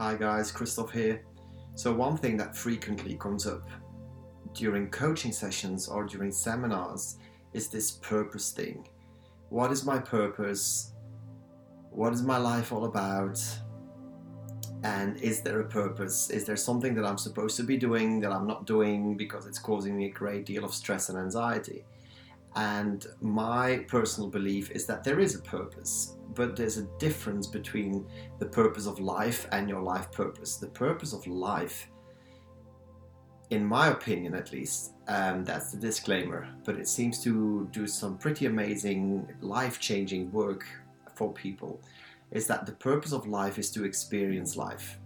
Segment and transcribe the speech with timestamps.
[0.00, 1.20] Hi guys, Christoph here.
[1.74, 3.68] So, one thing that frequently comes up
[4.54, 7.18] during coaching sessions or during seminars
[7.52, 8.88] is this purpose thing.
[9.50, 10.94] What is my purpose?
[11.90, 13.38] What is my life all about?
[14.84, 16.30] And is there a purpose?
[16.30, 19.58] Is there something that I'm supposed to be doing that I'm not doing because it's
[19.58, 21.84] causing me a great deal of stress and anxiety?
[22.56, 28.06] And my personal belief is that there is a purpose, but there's a difference between
[28.38, 30.56] the purpose of life and your life purpose.
[30.56, 31.88] The purpose of life,
[33.50, 38.18] in my opinion at least, um, that's the disclaimer, but it seems to do some
[38.18, 40.66] pretty amazing, life changing work
[41.14, 41.80] for people,
[42.30, 44.99] is that the purpose of life is to experience life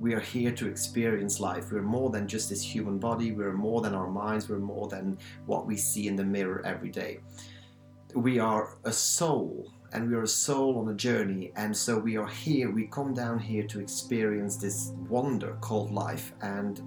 [0.00, 1.70] we are here to experience life.
[1.70, 5.18] We're more than just this human body, we're more than our minds, we're more than
[5.46, 7.20] what we see in the mirror every day.
[8.14, 12.16] We are a soul, and we are a soul on a journey, and so we
[12.16, 16.32] are here, we come down here to experience this wonder called life.
[16.42, 16.80] And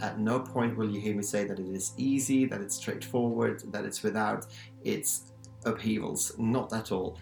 [0.00, 3.62] at no point will you hear me say that it is easy, that it's straightforward,
[3.72, 4.46] that it's without
[4.82, 5.32] its
[5.64, 6.32] upheavals.
[6.38, 7.18] Not at all.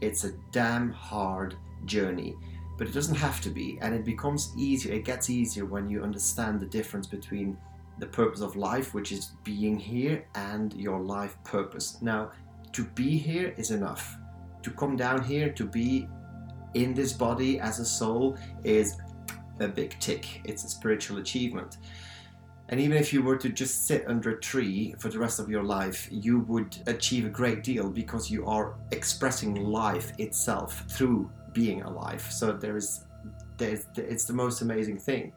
[0.00, 2.36] It's a damn hard journey
[2.80, 3.78] but it doesn't have to be.
[3.82, 7.58] And it becomes easier, it gets easier when you understand the difference between
[7.98, 11.98] the purpose of life, which is being here, and your life purpose.
[12.00, 12.32] Now,
[12.72, 14.16] to be here is enough.
[14.62, 16.08] To come down here, to be
[16.72, 18.96] in this body as a soul, is
[19.58, 20.40] a big tick.
[20.44, 21.76] It's a spiritual achievement.
[22.70, 25.50] And even if you were to just sit under a tree for the rest of
[25.50, 31.30] your life, you would achieve a great deal because you are expressing life itself through
[31.52, 32.22] being alive.
[32.30, 33.04] So there is,
[33.56, 35.32] there's, it's the most amazing thing.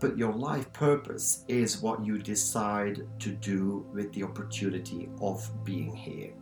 [0.00, 5.94] But your life purpose is what you decide to do with the opportunity of being
[5.94, 6.32] here.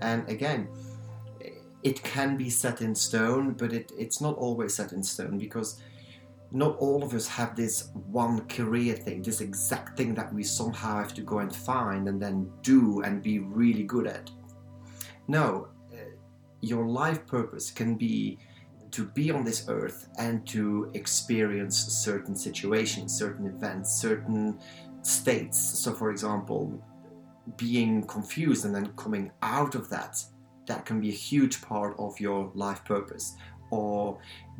[0.00, 0.68] And again,
[1.82, 5.80] it can be set in stone, but it, it's not always set in stone because
[6.52, 10.98] not all of us have this one career thing, this exact thing that we somehow
[10.98, 14.30] have to go and find and then do and be really good at.
[15.28, 15.68] No,
[16.62, 18.38] your life purpose can be
[18.92, 24.58] to be on this earth and to experience certain situations, certain events, certain
[25.02, 25.58] states.
[25.58, 26.82] So, for example,
[27.56, 30.22] being confused and then coming out of that,
[30.66, 33.36] that can be a huge part of your life purpose.
[33.70, 34.18] Or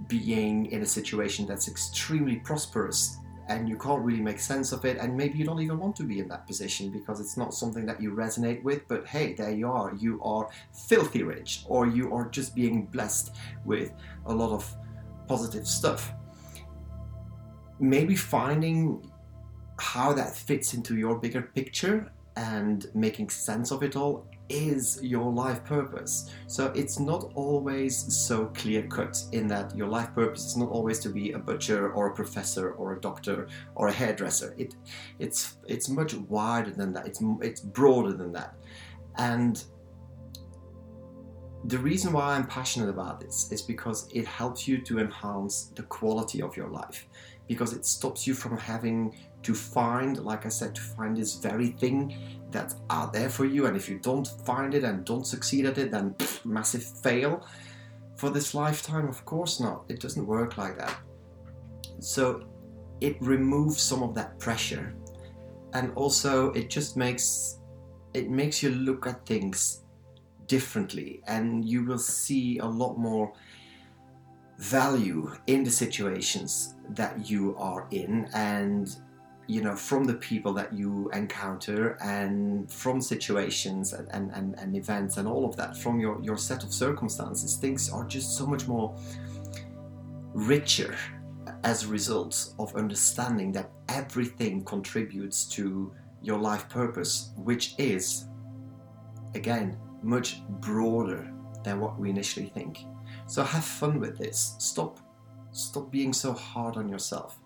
[0.09, 4.99] being in a situation that's extremely prosperous and you can't really make sense of it
[4.99, 7.85] and maybe you don't even want to be in that position because it's not something
[7.87, 9.95] that you resonate with but hey there you are.
[9.95, 13.93] You are filthy rich or you are just being blessed with
[14.27, 14.75] a lot of
[15.27, 16.13] positive stuff.
[17.81, 19.11] Maybe finding
[19.79, 25.33] how that fits into your bigger picture and making sense of it all is your
[25.33, 26.31] life purpose.
[26.47, 27.97] So it's not always
[28.27, 31.93] so clear cut in that your life purpose is not always to be a butcher
[31.93, 34.55] or a professor or a doctor or a hairdresser.
[34.59, 34.75] It
[35.19, 37.07] it's it's much wider than that.
[37.07, 38.55] It's it's broader than that.
[39.17, 39.65] And
[41.65, 45.85] the reason why I'm passionate about this is because it helps you to enhance the
[45.85, 47.07] quality of your life
[47.49, 51.69] because it stops you from having to find, like I said, to find this very
[51.69, 52.17] thing
[52.51, 53.67] that's out there for you.
[53.67, 57.47] And if you don't find it and don't succeed at it, then pff, massive fail.
[58.17, 59.85] For this lifetime, of course not.
[59.89, 60.97] It doesn't work like that.
[61.99, 62.45] So
[63.01, 64.95] it removes some of that pressure.
[65.75, 67.59] And also it just makes
[68.15, 69.83] it makes you look at things
[70.47, 73.33] differently and you will see a lot more
[74.63, 78.97] value in the situations that you are in and
[79.49, 85.17] you know from the people that you encounter and from situations and, and, and, events
[85.17, 88.69] and all of that from your, your set of circumstances things are just so much
[88.69, 88.97] more
[90.33, 90.97] richer
[91.65, 98.29] as a result of understanding that everything contributes to your life purpose which is
[99.35, 101.33] again much broader
[101.65, 102.85] than what we initially think
[103.27, 104.57] so have fun with this.
[104.59, 105.01] Stop
[105.53, 107.39] stop being so hard on yourself.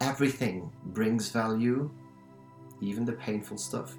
[0.00, 1.90] Everything brings value,
[2.80, 3.96] even the painful stuff.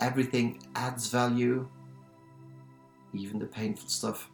[0.00, 1.68] Everything adds value,
[3.14, 4.30] even the painful stuff.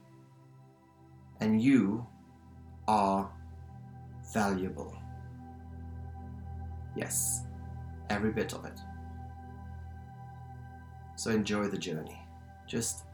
[1.40, 2.06] And you
[2.86, 3.30] are
[4.32, 4.96] valuable.
[6.96, 7.42] Yes,
[8.10, 8.78] every bit of it.
[11.16, 12.18] So enjoy the journey.
[12.66, 13.04] Just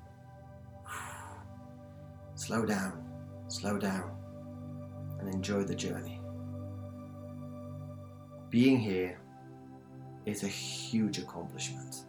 [2.50, 3.05] Slow down,
[3.47, 4.11] slow down,
[5.20, 6.20] and enjoy the journey.
[8.49, 9.20] Being here
[10.26, 12.06] is a huge accomplishment.